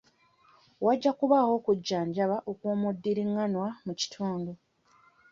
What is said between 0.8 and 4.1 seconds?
Wajja kubaawo okujjanjaba okw'omuddiringanwa mu